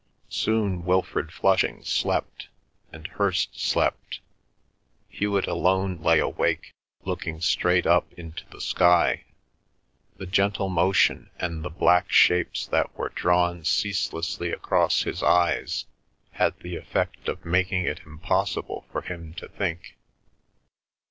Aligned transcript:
Soon 0.29 0.83
Wilfrid 0.83 1.31
Flushing 1.31 1.83
slept, 1.83 2.47
and 2.91 3.05
Hirst 3.05 3.59
slept. 3.59 4.19
Hewet 5.07 5.45
alone 5.45 5.99
lay 6.01 6.17
awake 6.17 6.73
looking 7.03 7.39
straight 7.39 7.85
up 7.85 8.11
into 8.13 8.43
the 8.49 8.59
sky. 8.61 9.25
The 10.17 10.25
gentle 10.25 10.69
motion 10.69 11.29
and 11.37 11.63
the 11.63 11.69
black 11.69 12.11
shapes 12.11 12.65
that 12.65 12.91
were 12.97 13.09
drawn 13.09 13.63
ceaselessly 13.63 14.49
across 14.51 15.03
his 15.03 15.21
eyes 15.21 15.85
had 16.31 16.57
the 16.61 16.77
effect 16.77 17.29
of 17.29 17.45
making 17.45 17.85
it 17.85 17.99
impossible 18.03 18.87
for 18.91 19.03
him 19.03 19.35
to 19.35 19.47
think. 19.49 19.97